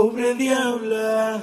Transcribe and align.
pobre 0.00 0.34
diabla. 0.34 1.42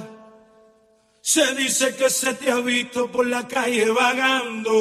Se 1.21 1.53
dice 1.53 1.95
que 1.95 2.09
se 2.09 2.33
te 2.33 2.49
ha 2.49 2.55
visto 2.55 3.11
por 3.11 3.27
la 3.27 3.47
calle 3.47 3.87
vagando, 3.91 4.73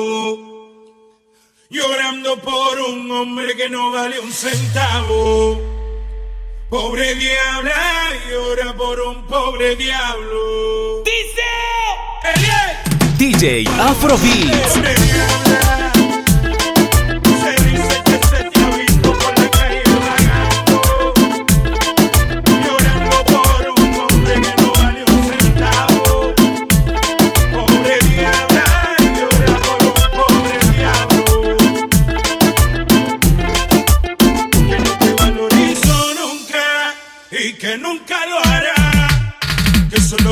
llorando 1.68 2.40
por 2.40 2.80
un 2.90 3.10
hombre 3.10 3.54
que 3.54 3.68
no 3.68 3.90
vale 3.90 4.18
un 4.18 4.32
centavo. 4.32 5.60
Pobre 6.70 7.16
diabla, 7.16 8.12
llora 8.30 8.74
por 8.74 8.98
un 8.98 9.26
pobre 9.26 9.76
diablo. 9.76 11.02
Dice 11.04 11.42
DJ 13.18 13.66
Afrobeat. 13.78 15.85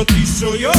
noticia 0.05 0.74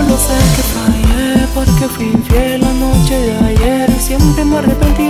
Solo 0.00 0.16
sé 0.16 0.38
que 0.56 0.62
fallé 0.62 1.46
porque 1.54 1.86
fui 1.94 2.06
infiel 2.06 2.62
la 2.62 2.72
noche 2.72 3.20
de 3.20 3.36
ayer. 3.48 3.90
Siempre 4.00 4.46
me 4.46 4.56
arrepentí 4.56 5.09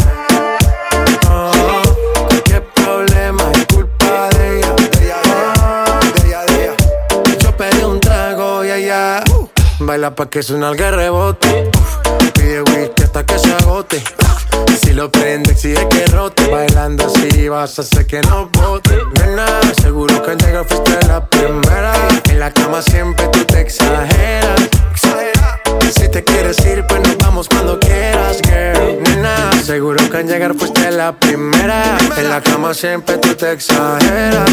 pa' 10.15 10.29
que 10.29 10.43
su 10.43 10.57
nalga 10.57 10.91
rebote. 10.91 11.69
Pide 12.33 12.61
whisky 12.61 13.03
hasta 13.03 13.25
que 13.25 13.37
se 13.39 13.53
agote. 13.53 14.03
Si 14.81 14.93
lo 14.93 15.11
prende, 15.11 15.51
exige 15.51 15.87
que 15.89 16.05
rote. 16.07 16.47
Bailando 16.47 17.05
así 17.05 17.47
vas 17.49 17.77
a 17.79 17.81
hacer 17.81 18.05
que 18.05 18.21
no 18.21 18.49
bote. 18.49 18.97
Nena, 19.19 19.45
seguro 19.81 20.21
que 20.23 20.31
al 20.31 20.37
llegar 20.37 20.65
fuiste 20.65 21.07
la 21.07 21.25
primera. 21.25 21.93
En 22.29 22.39
la 22.39 22.51
cama 22.51 22.81
siempre 22.81 23.27
tú 23.27 23.43
te 23.45 23.61
exageras. 23.61 24.69
Si 25.95 26.09
te 26.09 26.23
quieres 26.23 26.57
ir, 26.65 26.85
pues 26.87 27.01
nos 27.01 27.17
vamos 27.17 27.47
cuando 27.47 27.79
quieras, 27.79 28.37
girl. 28.43 29.01
Nena, 29.03 29.51
seguro 29.63 30.09
que 30.09 30.17
al 30.17 30.27
llegar 30.27 30.55
fuiste 30.55 30.91
la 30.91 31.13
primera. 31.13 31.97
En 32.17 32.29
la 32.29 32.41
cama 32.41 32.73
siempre 32.73 33.17
tú 33.17 33.35
te 33.35 33.51
exageras. 33.51 34.49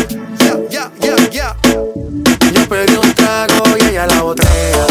Yo 2.53 2.69
pedí 2.69 2.97
un 2.97 3.15
trago 3.15 3.77
y 3.79 3.85
ella 3.91 4.07
la 4.07 4.23
botella. 4.23 4.88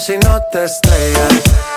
si 0.00 0.16
no 0.16 0.40
te 0.50 0.64
estrellas. 0.64 1.69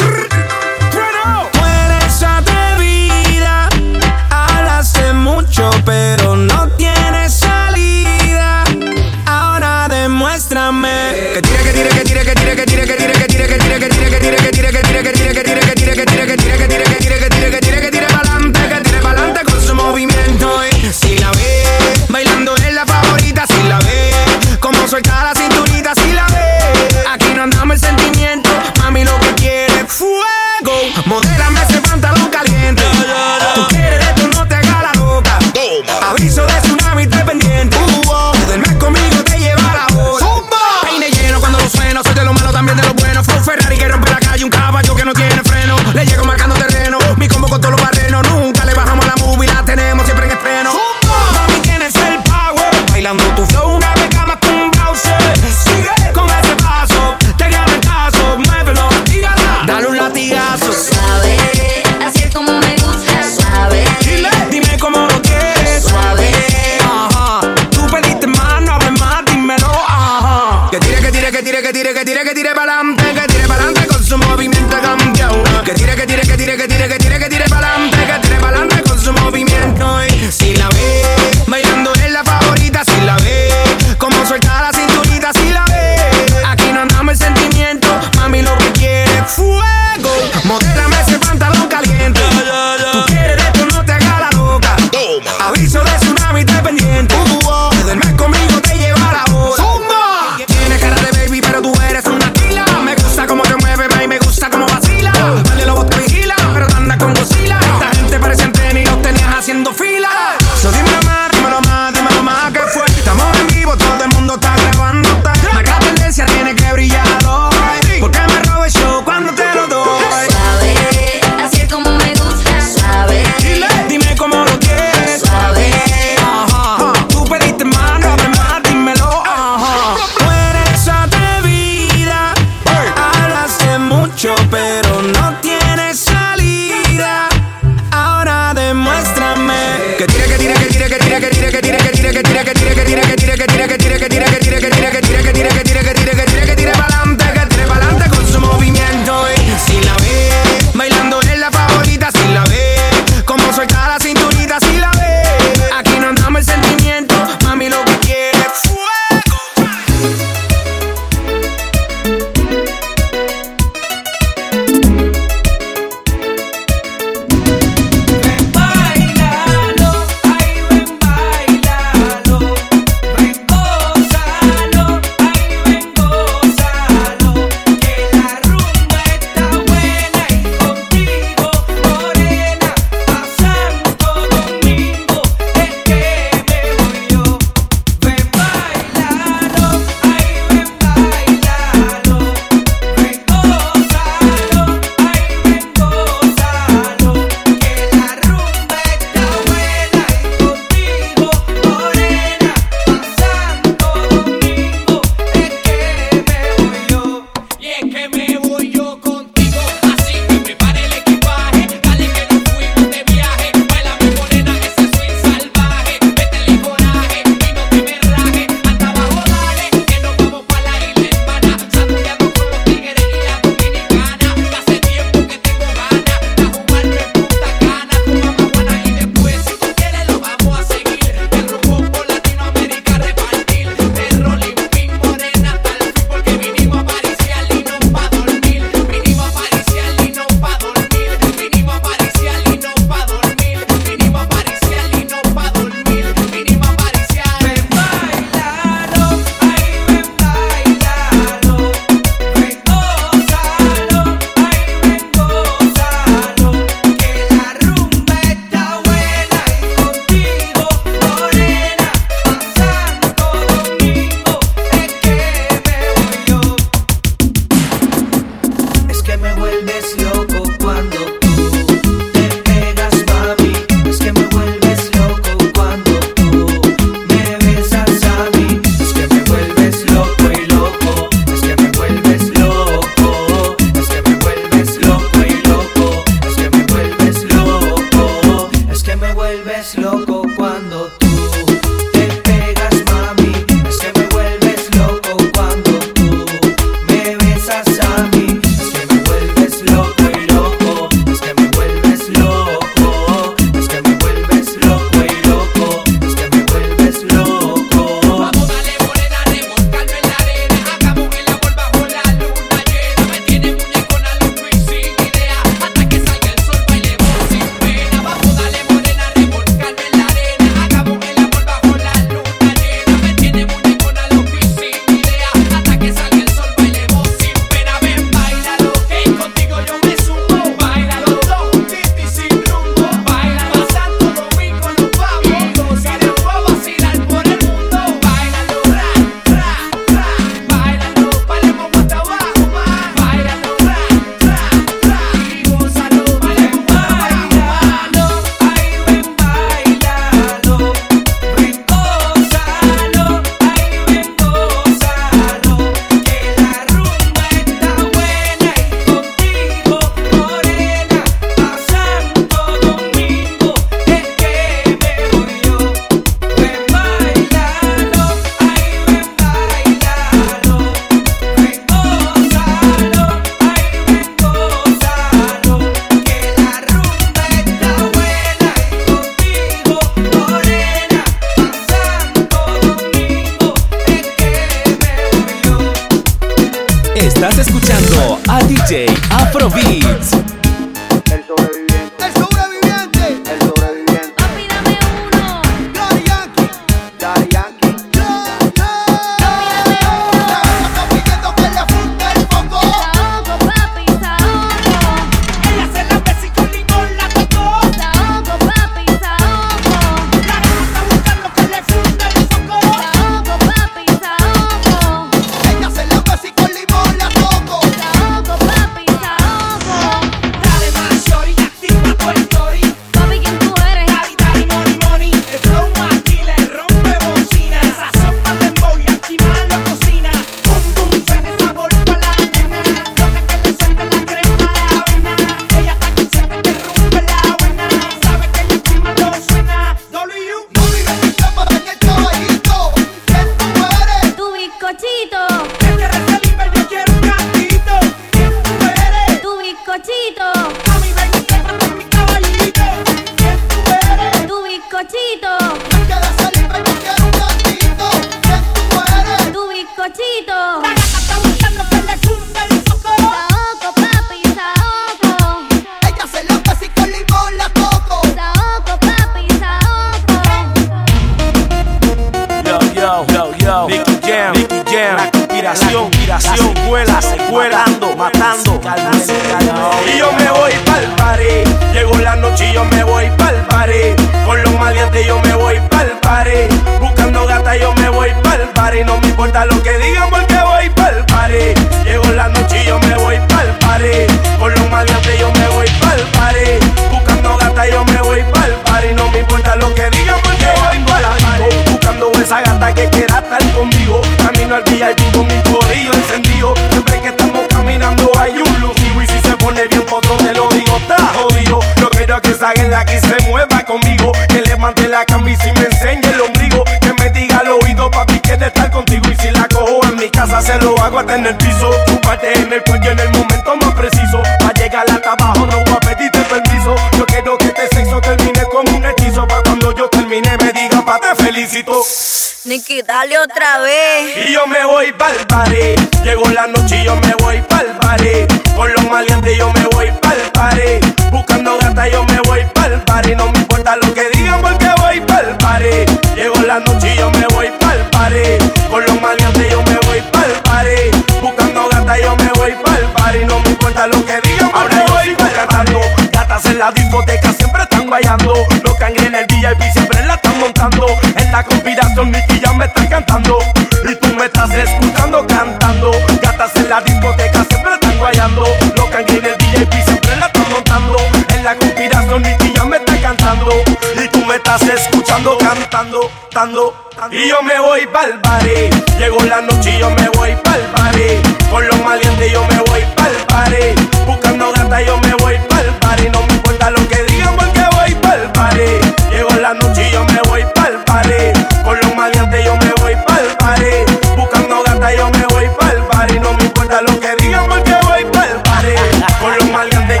me 577.42 577.58
voy 577.60 577.86
pa'l 577.86 578.20
party. 578.20 578.70
Llegó 578.98 579.20
la 579.24 579.40
noche 579.40 579.76
y 579.76 579.78
yo 579.78 579.90
me 579.90 580.08
voy 580.10 580.34
pa'l 580.44 580.60
party. 580.74 581.22
Con 581.50 581.66
los 581.66 581.80
malientes 581.82 582.32
yo 582.32 582.44
me 582.46 582.58
voy 582.70 582.82
pa'l 582.96 583.16
party. 583.28 583.74
Buscando 584.06 584.52
gata 584.52 584.80
yo 584.82 584.96
me 584.98 585.14
voy 585.14 585.36
pa'l 585.48 585.66
party. 585.80 586.08
No 586.10 586.22
me 586.26 586.34
importa 586.34 586.70
lo 586.70 586.86
que 586.88 587.02
digan 587.04 587.36
porque 587.36 587.62
voy 587.76 587.94
pa'l 587.96 588.30
party. 588.32 588.70
Llegó 589.10 589.30
la 589.40 589.54
noche 589.54 589.88
y 589.88 589.92
yo 589.92 590.04
me 590.04 590.20
voy 590.28 590.44
pa'l 590.54 590.84
party. 590.84 591.32
Con 591.64 591.78
los 591.80 591.94
malientes 591.94 592.44
yo 592.44 592.56
me 592.56 592.72
voy 592.80 592.96
pa'l 593.06 593.36
party. 593.38 593.72
Buscando 594.16 594.62
gata 594.62 594.94
yo 594.94 595.10
me 595.10 595.26
voy 595.26 595.48
pa'l 595.58 595.86
party. 595.88 596.18
No 596.20 596.32
me 596.34 596.44
importa 596.44 596.82
lo 596.82 596.98
que 597.00 597.14
digan 597.16 597.48
porque 597.48 597.74
voy 597.84 598.04
pa'l 598.12 598.42
party. 598.42 598.74
Con 599.20 599.36
los 599.36 599.50
malientes 599.50 600.00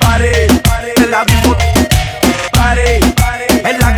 party. 0.00 0.26
En 0.96 1.10
la 1.10 1.24
party. 2.52 3.00
En 3.64 3.80
la 3.80 3.96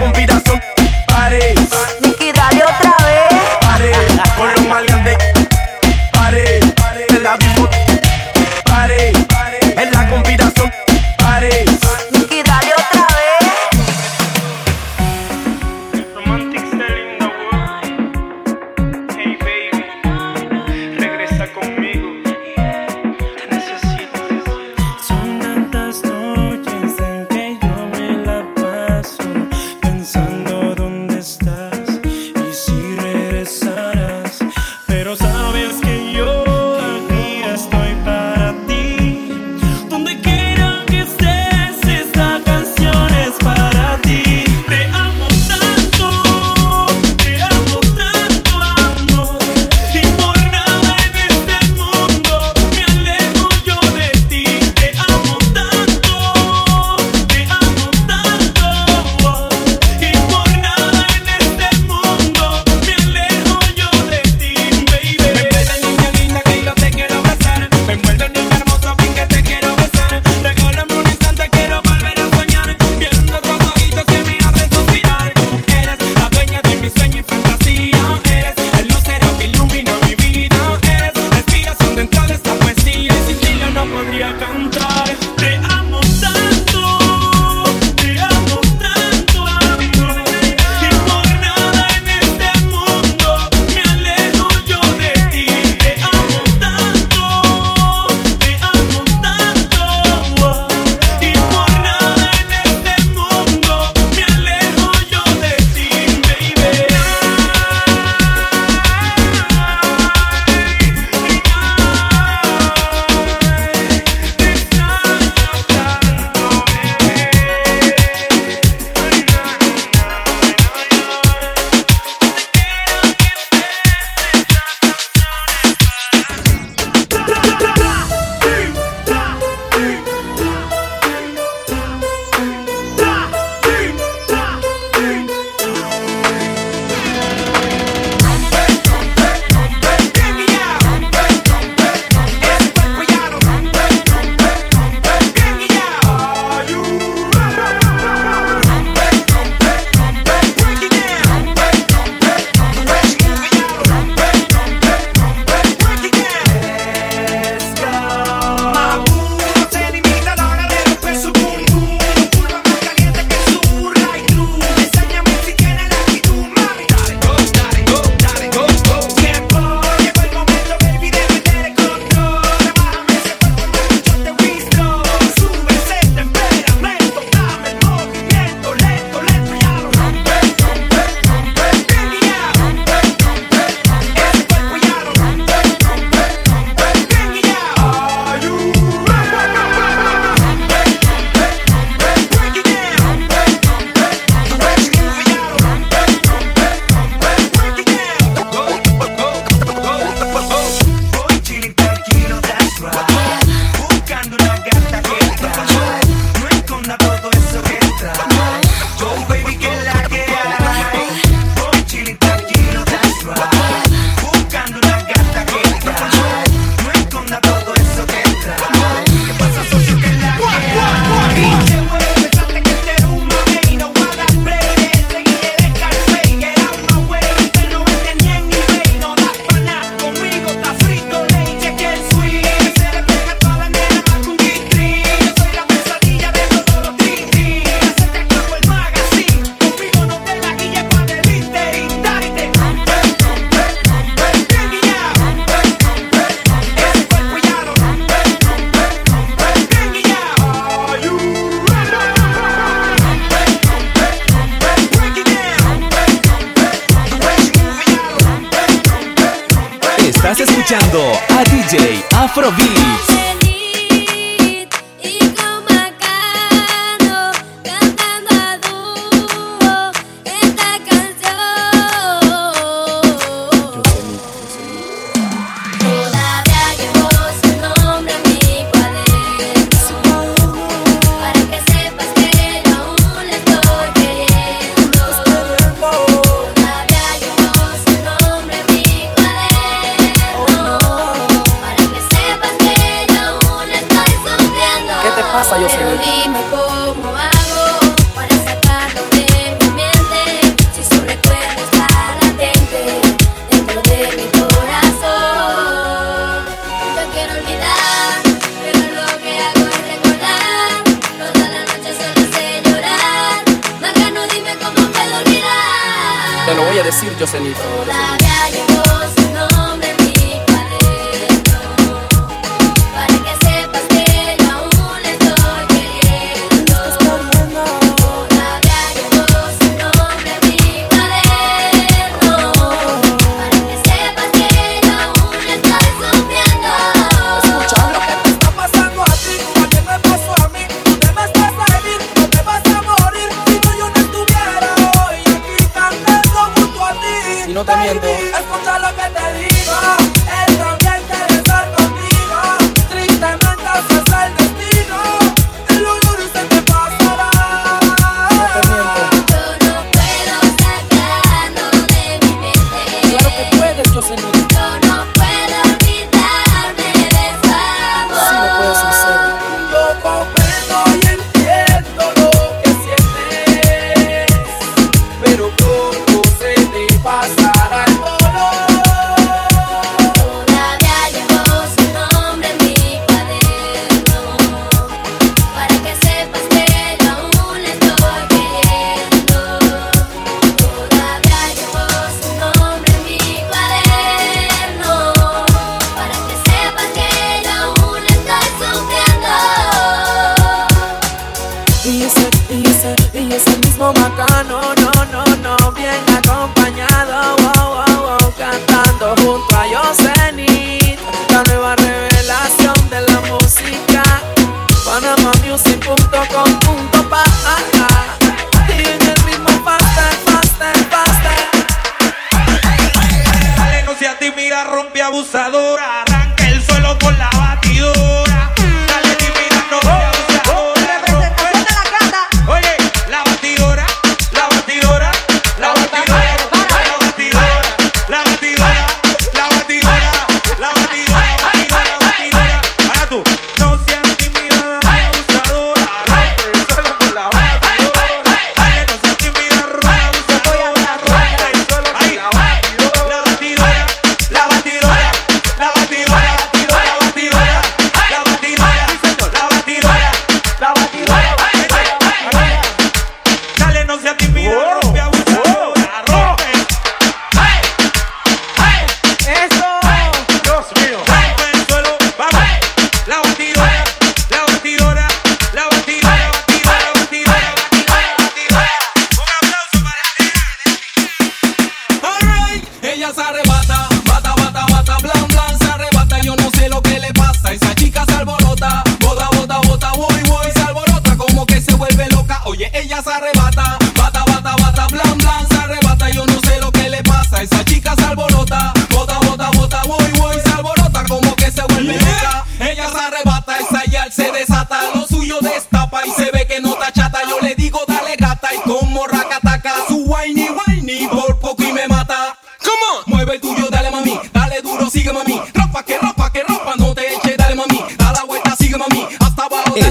ella 482.99 483.15
se 483.15 483.21
arrebata, 483.21 483.89
bata, 484.07 484.35
bata, 484.35 484.67
bata, 484.69 484.97
blan, 485.01 485.29
blan, 485.29 485.59
se 485.59 485.67
arrebata. 485.67 486.19
Yo 486.21 486.35
no 486.35 486.51
sé 486.51 486.69
lo 486.69 486.83
que 486.83 486.99
le 486.99 487.13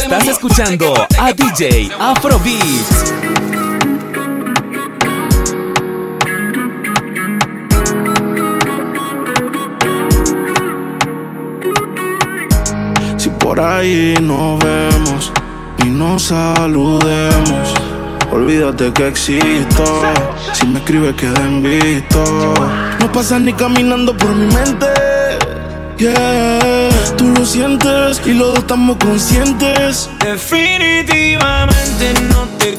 Estás 0.09 0.27
escuchando 0.29 0.93
a 1.19 1.33
DJ 1.33 1.91
Afrobeats. 1.99 3.13
Si 13.17 13.29
por 13.31 13.59
ahí 13.59 14.15
nos 14.21 14.57
vemos 14.59 15.33
y 15.85 15.89
nos 15.89 16.23
saludemos, 16.23 17.73
olvídate 18.31 18.93
que 18.93 19.09
existo. 19.09 19.83
Si 20.53 20.65
me 20.67 20.79
escribes, 20.79 21.15
queda 21.15 21.45
visto. 21.61 22.53
No 23.01 23.11
pasas 23.11 23.41
ni 23.41 23.51
caminando 23.51 24.15
por 24.15 24.33
mi 24.33 24.45
mente. 24.55 25.06
Yeah, 25.99 26.89
tú 27.17 27.29
lo 27.29 27.43
sientes 27.43 28.21
y 28.23 28.33
los 28.33 28.49
dos 28.49 28.59
estamos 28.59 28.97
conscientes. 28.97 30.07
Definitivamente 30.23 32.13
no 32.29 32.47
te 32.59 32.77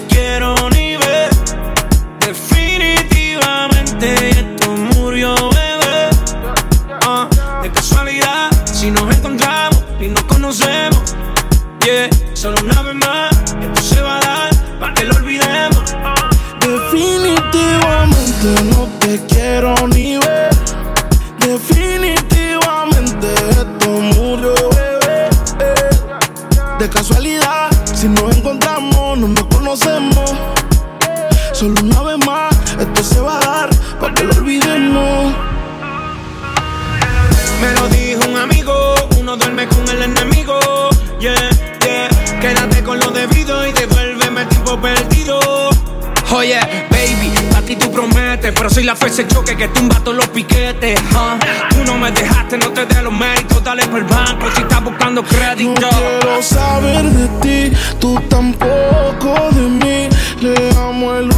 fuerza 48.99 49.23
de 49.23 49.29
choque 49.29 49.57
que 49.57 49.69
tumba 49.69 49.97
todos 50.01 50.17
los 50.17 50.29
piquetes. 50.29 51.01
ah. 51.15 51.39
Tú 51.71 51.85
no 51.85 51.97
me 51.99 52.11
dejaste, 52.11 52.59
no 52.59 52.71
te 52.71 52.85
dé 52.87 53.03
los 53.03 53.13
méritos, 53.13 53.63
dale 53.63 53.87
por 53.87 53.99
el 54.01 54.05
banco 54.05 54.47
si 54.55 54.63
estás 54.63 54.83
buscando 54.85 55.23
crédito. 55.23 55.81
No 55.81 55.89
quiero 55.89 56.43
saber 56.43 57.05
de 57.05 57.29
ti, 57.71 57.77
tú 58.01 58.21
tampoco 58.29 59.51
de 59.53 59.63
mí. 59.63 60.09
Leamos 60.41 61.19
el 61.21 61.38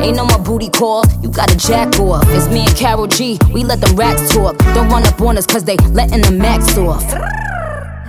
Ain't 0.00 0.16
no 0.16 0.24
more 0.24 0.38
booty 0.38 0.68
call, 0.70 1.04
you 1.22 1.30
got 1.30 1.50
a 1.52 1.56
jack 1.56 1.98
off. 1.98 2.24
It's 2.28 2.48
me 2.48 2.60
and 2.60 2.76
Carol 2.76 3.06
G, 3.06 3.38
we 3.52 3.64
let 3.64 3.80
the 3.80 3.92
racks 3.94 4.32
talk. 4.32 4.56
Don't 4.74 4.88
run 4.88 5.04
up 5.06 5.20
on 5.20 5.36
us 5.36 5.46
cause 5.46 5.64
they 5.64 5.76
letting 5.92 6.22
the 6.22 6.32
max 6.32 6.76
off. 6.78 7.04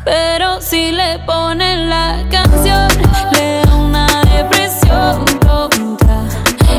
Pero 0.06 0.60
si 0.62 0.92
le 0.92 1.20
ponen 1.26 1.90
la 1.90 2.26
canción, 2.30 2.88
le 3.34 3.62
da 3.66 3.76
una 3.76 4.08
depresión 4.26 5.26
tonta. 5.40 6.28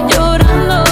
Llorando. 0.08 0.89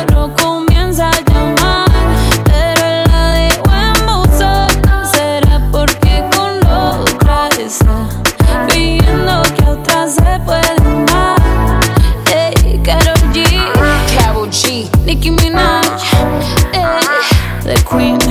queen. 17.89 18.28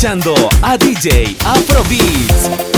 Escuchando 0.00 0.34
a 0.62 0.78
DJ 0.78 1.36
Afrobeats. 1.44 2.69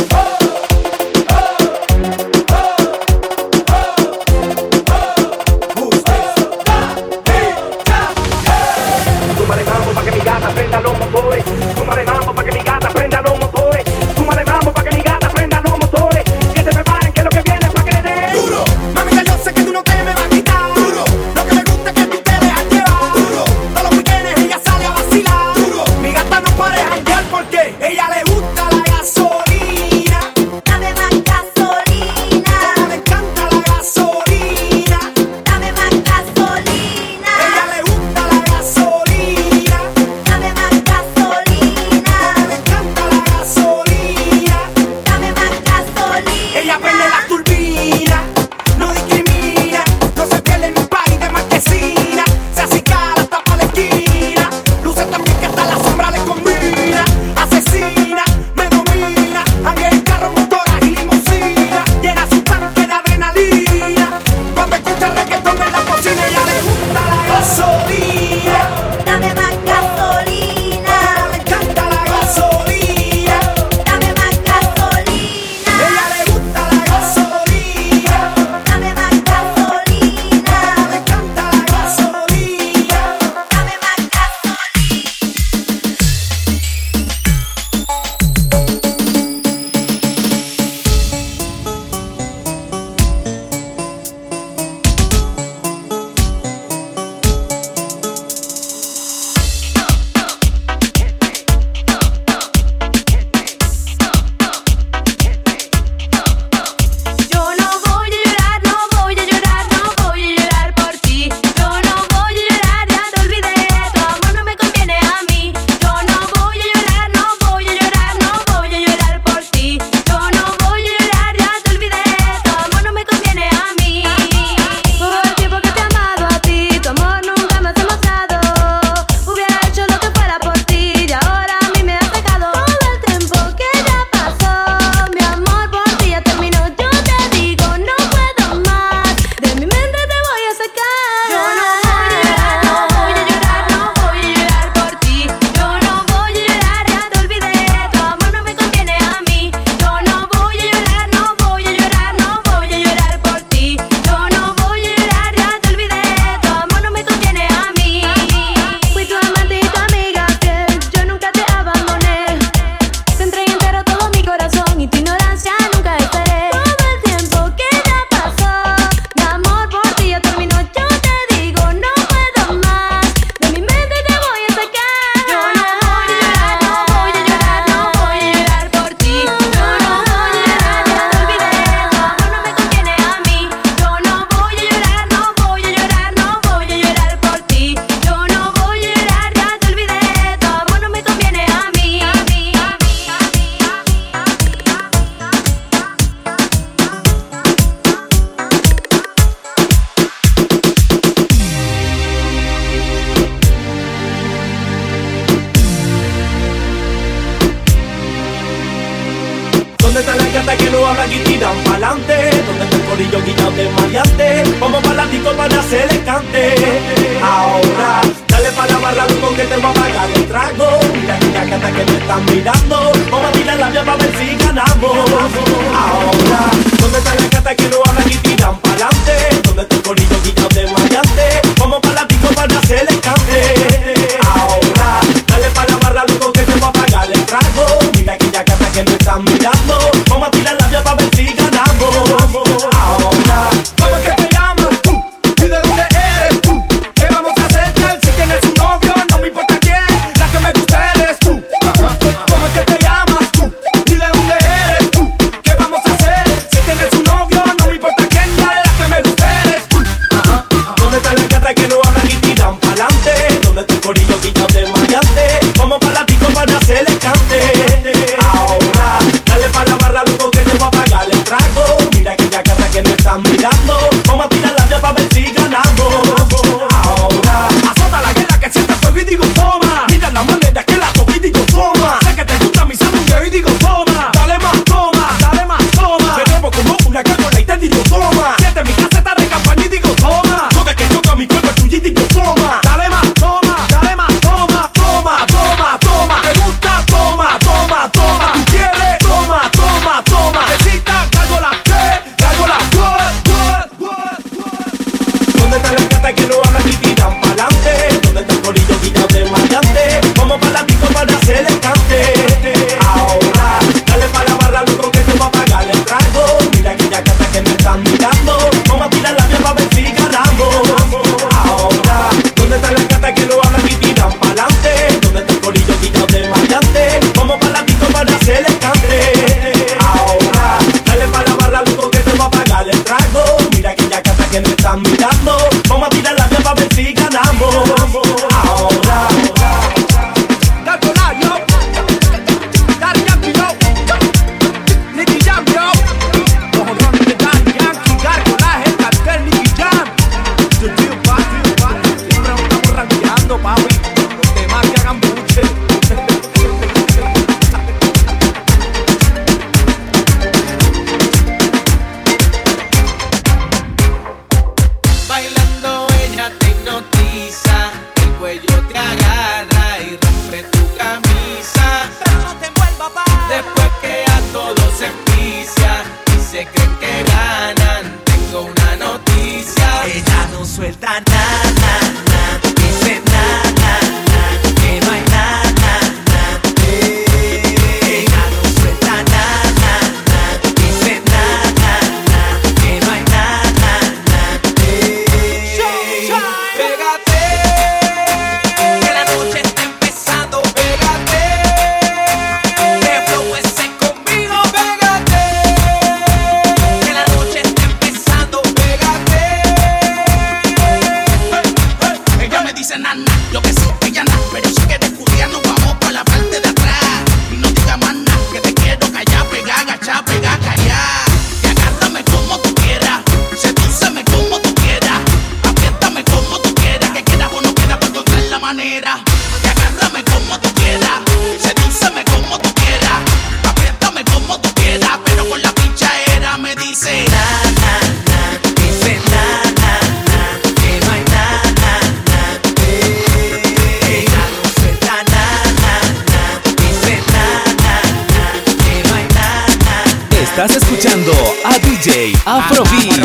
Estás 450.43 450.61
escuchando 450.61 451.13
a 451.45 451.57
DJ 451.57 452.15
Afrobeat. 452.27 452.99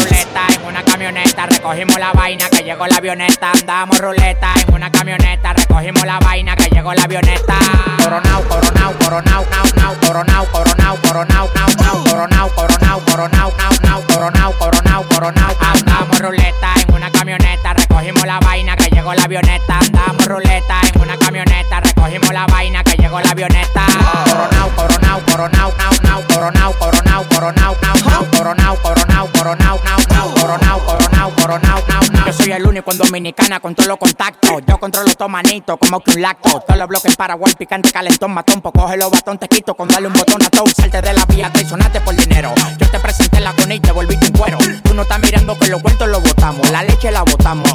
en 0.56 0.66
una 0.66 0.84
camioneta, 0.84 1.46
recogimos 1.46 2.00
la 2.00 2.12
vaina 2.12 2.50
que 2.50 2.64
llegó 2.64 2.88
la 2.88 2.96
avioneta. 2.96 3.52
Andamos 3.52 4.00
ruleta 4.00 4.54
en 4.68 4.74
una 4.74 4.92
camioneta, 4.92 5.54
recogimos 5.54 6.04
la 6.04 6.18
vaina 6.18 6.56
que 6.56 6.68
llegó 6.72 6.96
la 6.96 7.04
avioneta. 7.04 7.60
Coronao, 8.04 8.42
coronao, 8.42 8.94
coronao, 8.98 9.46
nao, 9.52 9.66
nao, 9.76 9.96
coronao, 10.00 10.46
coronao, 10.52 10.98
coronao, 11.00 11.50
nao, 11.54 11.70
nao, 11.78 12.04
coronao, 12.06 12.50
coronao, 12.56 13.02
coronao, 13.06 13.54
nao, 13.56 13.72
nao, 13.84 14.04
coronao, 14.08 14.54
coronao, 14.58 15.04
coronao. 15.08 15.56
Andamos 15.62 16.20
ruleta 16.20 16.74
en 16.88 16.96
una 16.96 17.12
camioneta, 17.12 17.76
recogimos 18.08 18.26
la 18.26 18.40
vaina 18.40 18.76
que 18.78 18.90
llegó 18.90 19.14
la 19.14 19.24
avioneta. 19.24 19.80
Andamos 19.80 20.26
ruleta 20.26 20.82
en 20.94 21.02
una 21.02 21.18
camioneta, 21.18 21.82
recogimos 21.82 22.32
la 22.32 22.46
vaina 22.48 22.84
que 22.84 22.96
llegó 22.96 23.20
la 23.20 23.32
avioneta. 23.32 23.86
Coronao, 24.26 24.70
coronao, 24.76 25.22
coronao, 25.26 25.74
coronao, 25.78 26.24
coronao, 26.28 26.74
coronao, 26.74 27.26
coronao, 27.28 27.76
coronao, 27.76 28.28
coronao, 28.32 28.78
coronao, 28.82 29.30
coronao, 29.34 30.34
coronao, 30.36 30.86
coronao, 30.86 31.32
coronao, 31.36 32.26
Yo 32.26 32.34
soy 32.34 32.52
el 32.54 32.66
único 32.66 32.92
en 32.92 32.98
Dominicana 32.98 33.60
con 33.60 33.76
todos 33.76 33.88
los 33.88 33.98
contactos. 33.98 34.62
Yo 34.66 34.80
controlo 34.80 35.10
estos 35.10 35.30
manitos 35.30 35.78
como 35.78 36.00
que 36.00 36.12
un 36.12 36.22
lacto. 36.22 36.62
Todos 36.62 36.78
los 36.78 36.88
bloques 36.88 37.12
en 37.12 37.16
Paraguay, 37.16 37.54
picante, 37.58 37.92
calentón, 37.92 38.32
matón. 38.34 38.62
Pues 38.62 38.74
coge 38.74 38.96
los 38.96 39.12
batón, 39.12 39.38
te 39.38 39.50
quito 39.50 39.76
con 39.76 39.90
darle 39.90 40.08
un 40.08 40.14
botón 40.14 40.42
a 40.44 40.50
todo. 40.50 40.66
Salte 40.68 41.02
de 41.02 41.14
la 41.14 41.26
vía, 41.26 41.52
traicionaste 41.52 42.00
por 42.02 42.16
dinero. 42.16 42.54
Yo 42.78 42.90
te 42.90 43.00
presenté 43.00 43.42
la 43.42 43.52
cone 43.54 43.76
y 43.76 43.80
te 43.82 43.92
volviste 43.92 44.28
un 44.28 44.34
cuero. 44.34 44.58
Tú 44.84 44.94
no 44.94 45.02
estás 45.02 45.20
mirando 45.20 45.58
que 45.60 45.68
los 45.68 45.82
cuentos 45.82 46.08
los 46.08 46.24
botamos. 46.24 46.70
La 46.72 46.84
leche 46.84 47.12
la 47.12 47.24
botamos. 47.24 47.74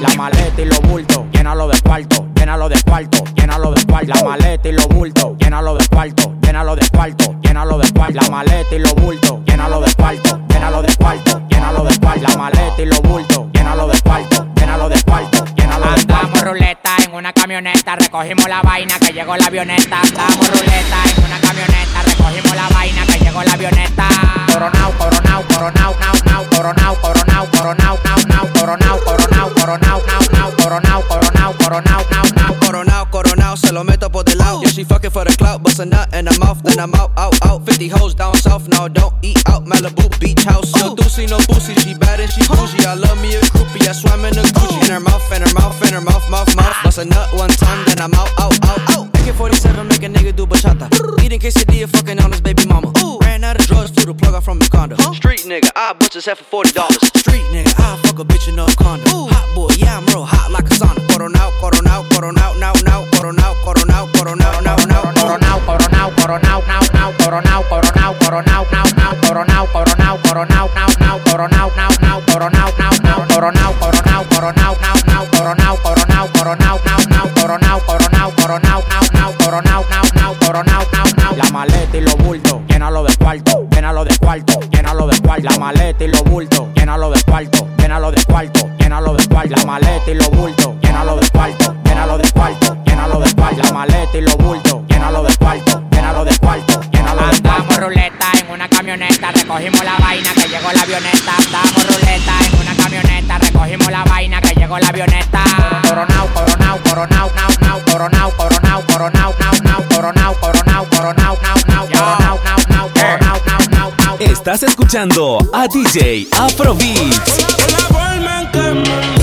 La 0.00 0.14
maleta 0.16 0.60
y 0.62 0.66
los 0.66 0.80
bultos, 0.82 1.24
llénalo 1.32 1.66
de 1.66 1.80
cuarto, 1.80 2.26
llénalo 2.34 2.68
de 2.68 2.80
cuarto, 2.82 3.24
llénalo 3.34 3.72
de 3.72 3.84
cuarto. 3.86 4.12
La 4.14 4.22
maleta 4.22 4.68
y 4.68 4.72
los 4.72 4.86
bultos, 4.88 5.36
llénalo 5.38 5.76
de 5.76 5.88
cuarto, 5.88 6.34
llénalo 6.42 6.76
de 6.76 6.88
cuarto, 6.88 7.34
llénalo 7.42 7.78
de 7.78 7.92
cuarto. 7.92 8.14
La 8.20 8.28
maleta 8.30 8.74
y 8.74 8.78
los 8.78 8.94
bultos, 8.94 9.40
llénalo 9.46 9.80
de 9.80 9.92
cuarto, 9.94 10.40
llénalo 10.48 10.82
de 10.82 10.94
cuarto, 10.94 11.42
llénalo 11.48 11.84
de 11.84 11.98
cuarto. 11.98 12.22
La 12.22 12.36
maleta 12.36 12.82
y 12.82 12.84
los 12.84 13.00
bultos, 13.02 13.46
llénalo 13.52 13.88
de 13.88 14.00
cuarto, 14.02 14.46
llénalo 14.54 14.88
de 14.88 15.02
cuarto, 15.02 15.44
llénalo 15.56 15.86
de 15.86 16.06
cuarto. 16.06 16.26
Andamos 16.26 16.42
ruleta 16.42 16.96
en 17.04 17.14
una 17.14 17.32
camioneta, 17.32 17.96
recogimos 17.96 18.48
la 18.48 18.62
vaina 18.62 18.98
que 18.98 19.12
llegó 19.12 19.36
la 19.36 19.46
avioneta. 19.46 20.00
Andamos 20.00 20.48
ruleta 20.50 20.96
en 21.16 21.24
una 21.24 21.40
camioneta 21.40 21.87
recogimos 22.18 22.56
la 22.56 22.68
vaina 22.68 23.06
que 23.06 23.18
llegó 23.18 23.42
la 23.42 23.52
avioneta. 23.52 24.08
Coronao, 24.52 24.92
coronao, 24.98 25.42
coronao, 25.48 25.94
nao, 26.00 26.14
nao, 26.24 26.44
coronao, 26.50 26.96
coronao, 27.00 27.46
coronao, 27.50 27.98
nao, 28.04 28.18
nao, 28.28 28.52
coronao, 28.52 28.98
coronao, 29.04 29.50
coronao, 29.54 30.02
nao, 30.06 30.20
nao, 30.32 30.52
coronao, 30.56 31.02
coronao, 31.08 31.54
coronao, 31.58 32.04
nao, 32.10 32.24
nao. 32.34 32.54
Coronao, 32.60 33.06
coronao, 33.10 33.56
se 33.56 33.72
lo 33.72 33.84
meto 33.84 34.10
por 34.10 34.24
del 34.24 34.38
lado. 34.38 34.60
Yeah, 34.62 34.70
she 34.70 34.84
fucking 34.84 35.10
for 35.10 35.24
the 35.24 35.34
clout, 35.36 35.62
bust 35.62 35.80
a 35.80 35.84
nut 35.84 36.12
in 36.14 36.26
her 36.26 36.38
mouth, 36.38 36.62
then 36.62 36.78
I'm 36.78 36.94
out, 36.94 37.12
out, 37.16 37.34
out. 37.46 37.64
50 37.64 37.88
hoes 37.88 38.14
down 38.14 38.34
south, 38.34 38.68
no, 38.68 38.88
don't 38.88 39.14
eat 39.22 39.40
out. 39.48 39.64
Malibu 39.64 40.08
beach 40.20 40.44
house. 40.44 40.74
No 40.76 40.94
doozy, 40.94 41.28
no 41.28 41.38
boozy, 41.48 41.74
she 41.74 41.94
bad 41.94 42.20
and 42.20 42.30
she 42.30 42.42
bougie. 42.42 42.84
I 42.84 42.94
love 42.94 43.20
me 43.22 43.34
a 43.36 43.40
groupie, 43.40 43.88
I 43.88 43.92
swam 43.92 44.24
in 44.24 44.36
a 44.36 44.42
Gucci. 44.42 44.84
In 44.84 44.90
her 44.90 45.00
mouth, 45.00 45.32
in 45.32 45.42
her 45.42 45.54
mouth, 45.54 45.80
in 45.82 45.94
her 45.94 46.00
mouth, 46.00 46.28
mouth, 46.30 46.54
mouth. 46.56 46.76
Bust 46.82 46.98
a 46.98 47.04
nut 47.04 47.32
one 47.34 47.50
time, 47.50 47.84
then 47.86 48.00
I'm 48.00 48.14
out, 48.14 48.30
out, 48.38 48.58
out, 48.64 48.96
out. 48.96 49.17
AK-47 49.28 49.88
make 49.88 50.02
a 50.02 50.08
nigga 50.08 50.34
do 50.34 50.46
bachata. 50.46 50.88
Eating 51.22 51.38
quesadilla, 51.38 51.86
fucking 51.88 52.18
on 52.20 52.32
his 52.32 52.40
baby 52.40 52.64
mama. 52.66 52.90
Ran 53.20 53.44
out 53.44 53.60
of 53.60 53.66
drugs, 53.66 53.90
flew 53.90 54.06
the 54.06 54.14
plug 54.14 54.34
out 54.34 54.42
from 54.42 54.58
Wakanda. 54.58 54.96
Street 55.14 55.40
nigga, 55.40 55.70
I 55.76 55.92
butch 55.92 56.14
his 56.14 56.24
head 56.24 56.38
for 56.38 56.44
forty 56.44 56.72
dollars. 56.72 56.96
Street 57.20 57.44
nigga, 57.52 57.74
I 57.76 57.96
fuck 58.02 58.18
a 58.18 58.24
bitch 58.24 58.48
in 58.48 58.56
no 58.56 58.66
condom. 58.80 59.28
Hot 59.28 59.54
boy, 59.54 59.68
yeah 59.76 59.98
I'm 59.98 60.06
real 60.06 60.24
hot 60.24 60.50
like 60.50 60.64
a 60.64 60.74
sauna. 60.74 61.04
Coronao, 61.12 61.50
coronao, 61.60 62.08
coronao, 62.08 62.58
now, 62.58 62.72
now, 62.88 63.04
coronao, 63.12 63.52
coronao, 63.64 64.06
coronao, 64.16 64.64
now, 64.64 64.76
now, 64.86 65.02
Coronao, 65.12 65.60
coronao, 65.66 66.10
coronao, 66.16 66.42
now, 66.42 66.60
now, 66.80 66.87
coronao, 67.16 67.62
coronao, 67.68 68.14
coronao, 68.18 68.66
now, 68.70 68.84
now, 68.96 69.14
coronao, 69.22 69.66
coronao, 69.72 70.18
coronao, 70.22 70.68
now, 70.74 70.88
now, 70.98 71.18
coronao, 71.24 71.70
now, 71.76 71.88
now, 72.00 72.20
coronao, 72.26 72.70
now, 72.78 72.92
now, 73.02 73.26
coronao, 73.28 73.72
coronao, 73.78 74.24
coronao, 74.28 74.76
now, 74.80 74.94
now, 75.06 75.24
coronao, 75.32 75.76
coronao, 75.82 76.28
coronao, 76.32 76.78
now, 76.84 76.98
now, 77.08 77.26
coronao, 77.34 77.80
coronao, 77.86 78.30
coronao, 78.36 78.82
now, 78.88 79.02
now, 79.12 79.32
coronao, 79.38 79.84
now, 79.88 80.02
now, 80.14 80.34
coronao, 80.34 80.84
now, 80.92 81.04
now. 81.16 81.36
La 81.36 81.50
maleta 81.52 81.96
y 81.96 82.00
los 82.00 82.16
bultos, 82.16 82.60
llénalo 82.68 83.04
de 83.04 83.16
cuarto, 83.16 83.66
llénalo 83.70 84.04
de 84.04 84.16
cuarto, 84.18 84.60
llénalo 84.70 85.06
de 85.06 85.20
cuarto. 85.20 85.42
La 85.48 85.58
maleta 85.58 86.04
y 86.04 86.08
los 86.08 86.24
bultos, 86.24 86.68
llénalo 86.74 87.10
de 87.10 87.22
cuarto, 87.22 87.68
llénalo 87.78 88.10
de 88.10 88.22
cuarto, 88.24 88.68
llénalo 88.84 89.14
de 89.14 89.28
cuarto. 89.28 89.56
La 89.56 89.64
maleta 89.64 90.10
y 90.10 90.14
los 90.14 90.30
bultos, 90.30 90.74
llénalo 90.82 91.16
de 91.16 91.28
cuarto, 91.30 91.74
llénalo 91.84 92.18
de 92.18 92.30
cuarto, 92.32 92.76
llénalo 92.84 93.20
de 93.20 93.34
cuarto. 93.34 93.62
La 93.62 93.72
maleta 93.72 94.18
y 94.18 94.20
los 94.20 94.36
bultos, 94.36 94.82
llénalo 94.88 95.22
de 95.22 95.36
cuarto, 95.36 95.82
llénalo 95.90 96.24
de 96.24 96.38
cuarto. 96.38 96.80
Andamos 97.20 97.76
ruleta 97.76 98.26
en 98.40 98.50
una 98.50 98.68
camioneta, 98.68 99.32
recogimos 99.32 99.84
la 99.84 99.96
vaina 99.98 100.32
que 100.34 100.48
llegó 100.48 100.72
la 100.72 100.82
avioneta. 100.82 101.36
Andamos 101.36 101.86
ruleta 101.86 102.32
en 102.46 102.60
una 102.60 102.76
camioneta, 102.76 103.38
recogimos 103.38 103.90
la 103.90 104.04
vaina 104.04 104.40
que 104.40 104.54
llegó 104.54 104.78
la 104.78 104.88
avioneta. 104.88 105.44
Coronao, 105.82 106.26
coronao, 106.34 106.78
coronao, 106.82 107.30
nao, 107.34 107.50
nao, 107.60 107.80
coronao, 107.84 108.30
coronao, 108.36 108.82
coronao, 108.86 109.34
nao, 109.38 109.52
nao, 109.62 109.84
coronao, 109.88 110.34
coronao, 110.40 110.86
coronao, 110.90 111.38
nao, 111.42 111.56
nao, 111.66 111.88
coronao, 111.88 112.40
nao, 112.44 112.58
nao, 112.68 112.88
coronao, 112.94 113.40
nao, 113.46 113.60
nao, 113.70 113.92
nao. 113.98 114.16
Estás 114.20 114.62
escuchando 114.62 115.38
a 115.52 115.66
DJ 115.68 116.28
Afrobeats. 116.32 117.46
La 117.70 117.78
forma 117.78 118.40
en 118.42 118.50
que 118.52 119.17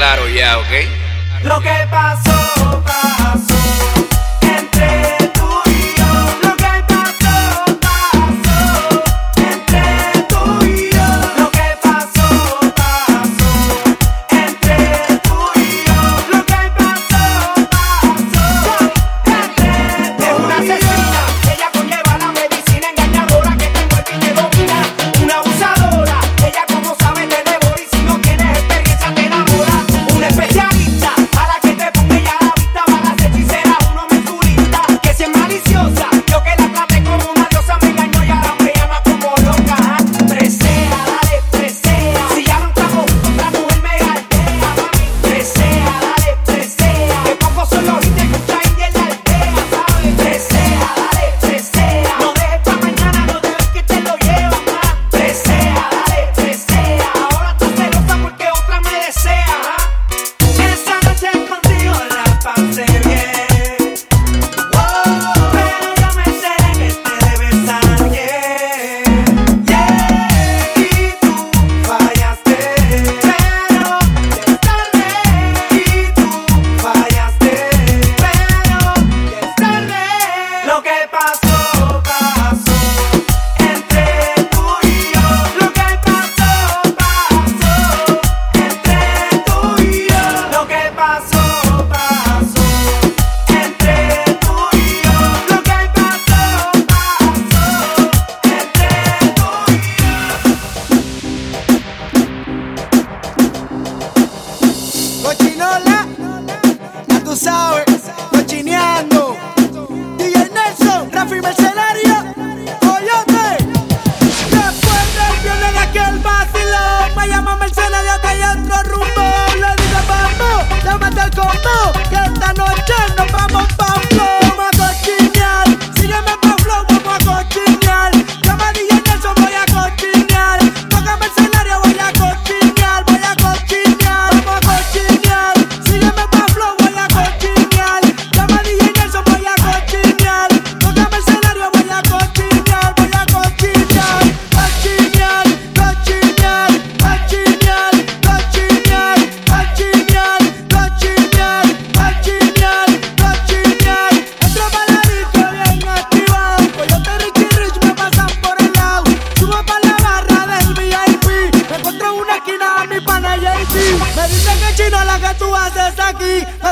claro 0.00 0.26
ya, 0.30 0.56
¿ok? 0.56 1.44
Lo 1.44 1.60
que 1.60 1.86
pasó, 1.90 2.82
pasó 2.86 3.59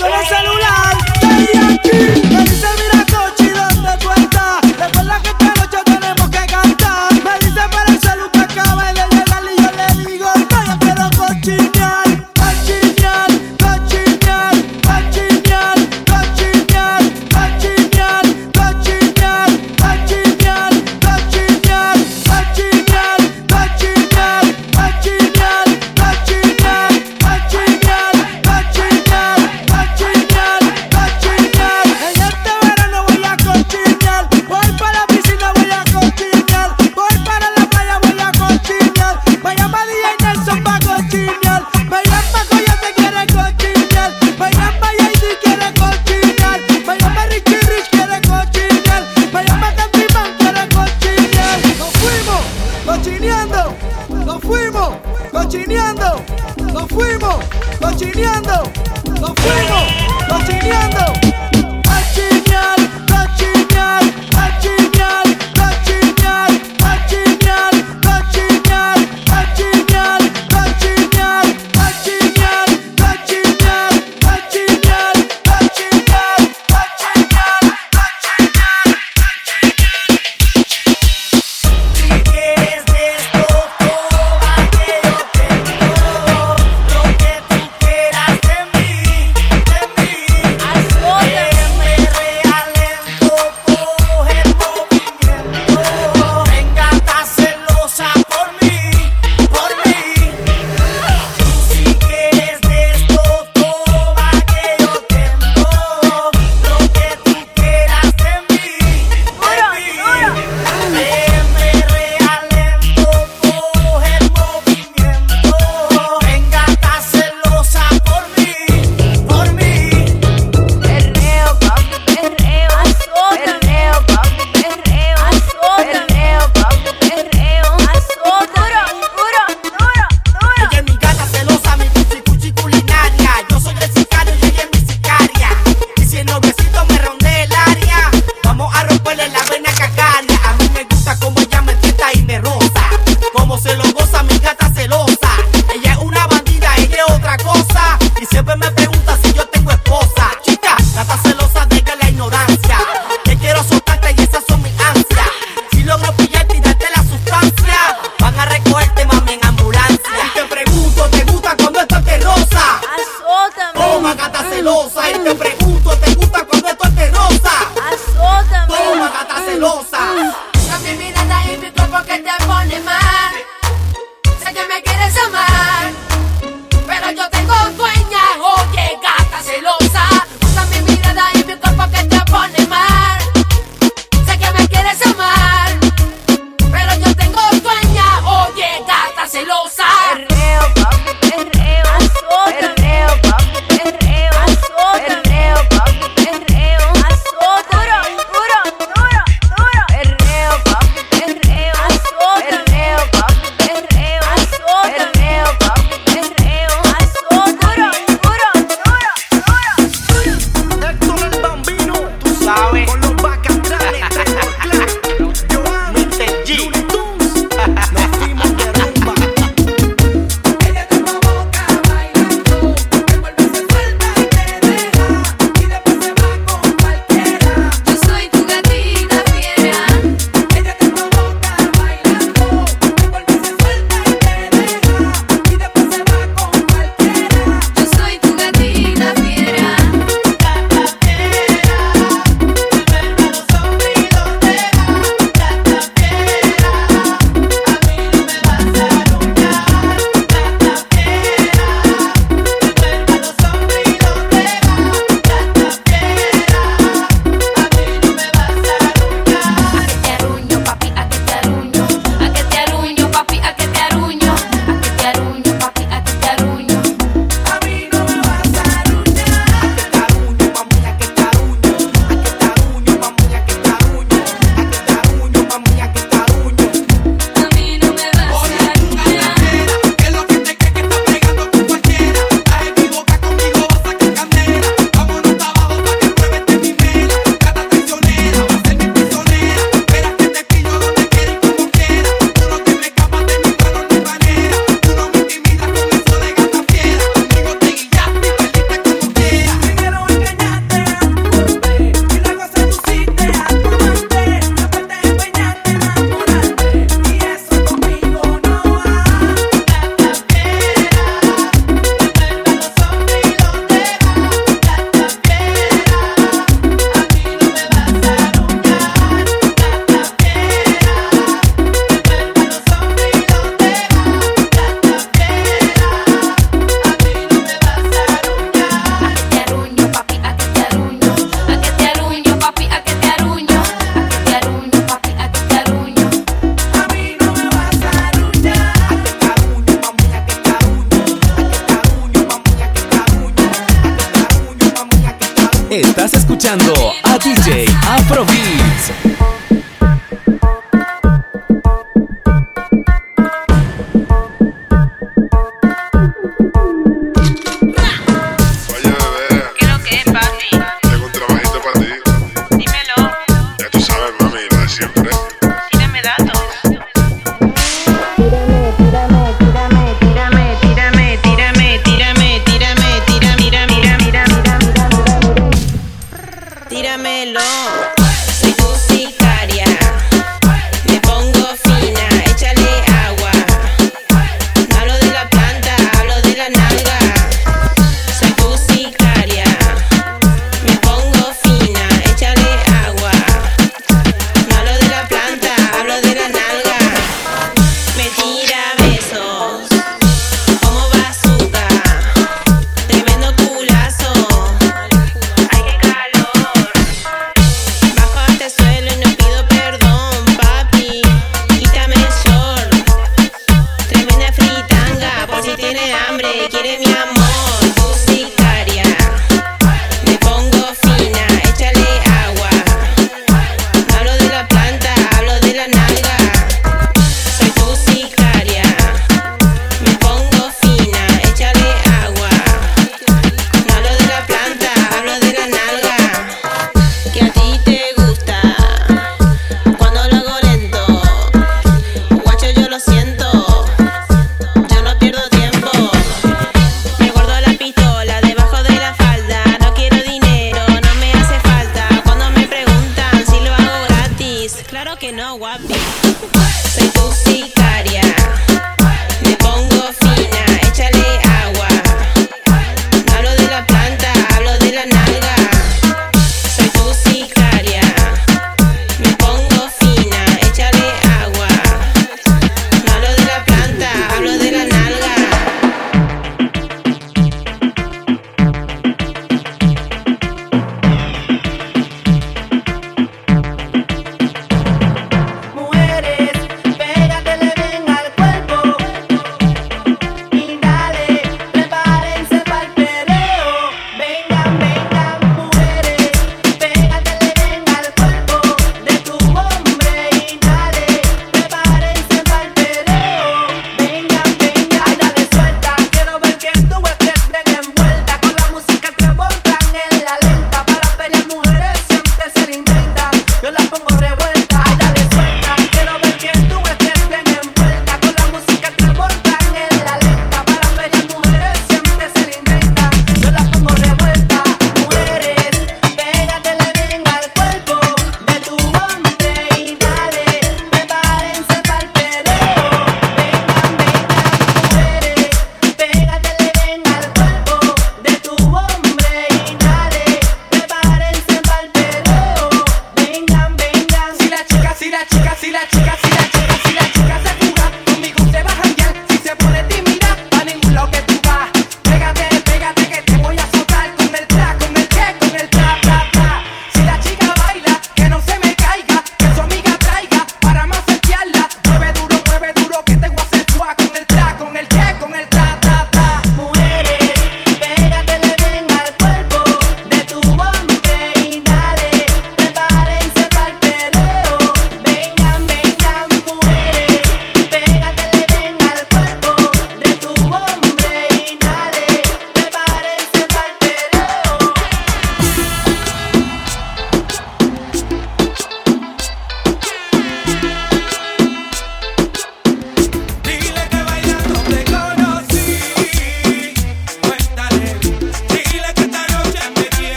solo 0.00 0.14
salud. 0.24 0.49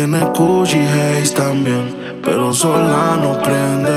Tiene 0.00 0.20
Gucci 0.20 0.78
Haze 0.78 1.34
también, 1.34 1.94
pero 2.24 2.54
sola 2.54 3.18
no 3.20 3.38
prende. 3.42 3.90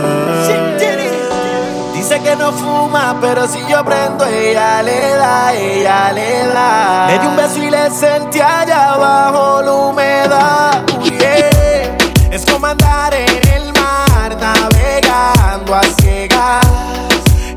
Dice 1.94 2.20
que 2.20 2.36
no 2.36 2.52
fuma, 2.52 3.16
pero 3.22 3.48
si 3.48 3.60
yo 3.70 3.86
prendo, 3.86 4.26
ella 4.26 4.84
le 4.84 5.00
da, 5.16 5.54
ella 5.54 6.12
le 6.12 6.48
da. 6.48 7.08
Le 7.08 7.20
di 7.20 7.26
un 7.26 7.38
beso 7.38 7.64
y 7.64 7.70
le 7.70 7.90
sentí 7.90 8.42
allá 8.42 8.96
abajo 8.96 9.62
la 9.62 9.72
humedad. 9.72 10.84
Uy, 11.02 11.12
yeah. 11.12 11.98
Es 12.32 12.46
como 12.52 12.68
andar 12.68 13.14
en 13.14 13.48
el 13.54 13.72
mar, 13.72 14.36
navegando 14.42 15.74
a 15.74 15.84
ciegas. 16.02 16.66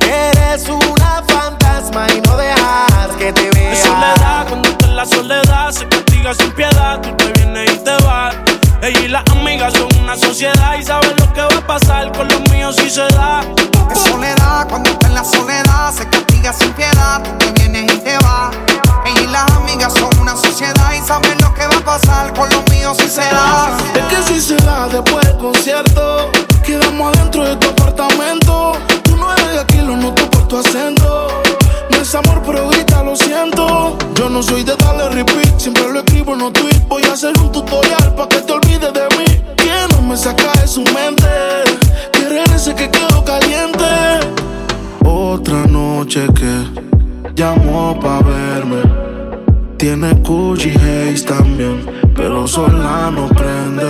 Eres 0.08 0.68
una 0.68 1.20
fantasma 1.26 2.06
y 2.16 2.20
no 2.20 2.36
dejas 2.36 3.08
que 3.18 3.32
te 3.32 3.50
vea. 3.50 3.72
Es 3.72 3.80
soledad, 3.80 4.46
cuando 4.48 4.68
está 4.68 4.86
en 4.86 4.94
la 4.94 5.04
soledad 5.04 5.72
se 5.72 5.84
castiga 6.26 6.34
sin 6.34 6.52
piedad. 6.52 7.00
Tú 7.00 7.12
te 7.16 7.32
vienes 7.32 7.72
y 7.72 7.78
te 7.78 7.96
vas. 8.04 8.34
Ella 8.82 9.00
y 9.00 9.08
las 9.08 9.24
amigas 9.30 9.72
son 9.74 9.88
una 10.00 10.16
sociedad 10.16 10.74
y 10.78 10.82
saben 10.82 11.14
lo 11.18 11.32
que 11.32 11.40
va 11.40 11.58
a 11.58 11.66
pasar 11.66 12.12
con 12.12 12.28
los 12.28 12.40
míos 12.50 12.76
si 12.76 12.90
se 12.90 13.06
da. 13.08 13.42
Es 13.90 13.98
soledad, 14.00 14.66
cuando 14.68 14.90
está 14.90 15.06
en 15.06 15.14
la 15.14 15.24
soledad 15.24 15.92
se 15.92 16.08
castiga 16.08 16.52
sin 16.52 16.72
piedad. 16.72 17.22
Tú 17.22 17.30
te 17.38 17.52
vienes 17.52 17.92
y 17.92 17.98
te 17.98 18.18
vas. 18.18 18.54
Ella 19.04 19.22
y 19.22 19.26
las 19.28 19.50
amigas 19.52 19.92
son 19.94 20.10
una 20.20 20.36
sociedad 20.36 20.92
y 20.92 21.06
saben 21.06 21.38
lo 21.40 21.54
que 21.54 21.66
va 21.66 21.76
a 21.76 21.98
pasar 21.98 22.32
con 22.34 22.48
los 22.50 22.62
míos 22.70 22.96
si 22.98 23.08
se 23.08 23.22
da. 23.22 23.76
Es 23.94 24.04
que 24.04 24.34
si 24.34 24.40
se 24.40 24.56
da 24.56 24.88
después 24.88 25.24
del 25.26 25.36
concierto, 25.38 26.30
quedamos 26.64 27.16
adentro 27.16 27.44
de 27.44 27.56
tu 27.56 27.68
apartamento. 27.68 28.72
Tú 29.04 29.16
no 29.16 29.32
eres 29.32 29.52
de 29.52 29.60
aquí, 29.60 29.78
lo 29.78 29.96
noto 29.96 30.28
por 30.30 30.48
tu 30.48 30.58
acento. 30.58 31.05
Es 32.06 32.14
amor, 32.14 32.40
pero 32.46 32.68
grita, 32.68 33.02
lo 33.02 33.16
siento. 33.16 33.98
Yo 34.14 34.30
no 34.30 34.40
soy 34.40 34.62
de 34.62 34.76
darle 34.76 35.08
repeat, 35.08 35.58
siempre 35.58 35.92
lo 35.92 35.98
escribo 35.98 36.34
en 36.34 36.38
los 36.38 36.52
tweets. 36.52 36.86
Voy 36.86 37.02
a 37.02 37.14
hacer 37.14 37.32
un 37.40 37.50
tutorial 37.50 38.14
para 38.14 38.28
que 38.28 38.36
te 38.42 38.52
olvides 38.52 38.92
de 38.92 39.08
mí. 39.18 39.24
Que 39.56 39.72
no 39.92 40.02
me 40.02 40.16
saca 40.16 40.52
de 40.52 40.68
su 40.68 40.82
mente. 40.82 41.26
Quiere 42.12 42.44
ese 42.54 42.76
que 42.76 42.88
quedó 42.88 43.24
caliente. 43.24 43.84
Otra 45.04 45.66
noche 45.66 46.28
que 46.32 47.32
llamó 47.34 47.98
pa' 47.98 48.20
verme. 48.20 48.82
Tiene 49.78 50.12
Gucci 50.14 50.70
Haze 50.70 51.26
también, 51.26 51.84
pero 52.14 52.48
sola 52.48 53.10
no 53.12 53.28
prende. 53.28 53.84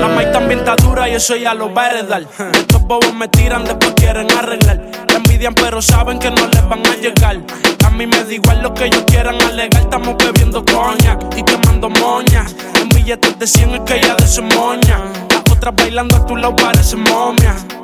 La 0.00 0.08
maíz 0.14 0.30
también 0.30 0.58
está 0.58 0.76
dura 0.76 1.08
y 1.08 1.14
eso 1.14 1.34
ya 1.36 1.54
lo 1.54 1.72
va 1.72 1.84
a 1.84 1.90
heredar. 1.90 2.26
Estos 2.52 2.82
bobos 2.82 3.14
me 3.14 3.28
tiran, 3.28 3.64
después 3.64 3.94
quieren 3.96 4.30
arreglar. 4.30 4.90
La 5.08 5.16
envidian, 5.16 5.54
pero 5.54 5.80
saben 5.80 6.18
que 6.18 6.30
no 6.30 6.46
les 6.46 6.68
van 6.68 6.86
a 6.86 6.96
llegar. 6.96 7.40
A 7.84 7.90
mí 7.90 8.06
me 8.06 8.22
da 8.22 8.32
igual 8.32 8.62
lo 8.62 8.74
que 8.74 8.84
ellos 8.86 9.04
quieran 9.06 9.40
alegar. 9.40 9.82
Estamos 9.82 10.16
bebiendo 10.18 10.62
coña 10.66 11.18
y 11.34 11.42
quemando 11.42 11.88
moña. 11.88 12.44
En 12.80 12.90
billetes 12.90 13.38
de 13.38 13.46
100 13.46 13.70
es 13.70 13.80
que 13.80 13.96
ella 13.96 14.14
de 14.16 14.26
su 14.26 14.42
moña. 14.42 15.00
Las 15.30 15.42
otras 15.50 15.74
bailando 15.74 16.16
a 16.16 16.26
tu 16.26 16.36
lado 16.36 16.54
parecen 16.56 17.00
momia. 17.04 17.56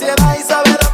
y 0.00 0.42
saben 0.42 0.76
lo 0.80 0.87